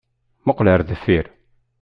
[0.45, 1.25] Muqqel ar deffir!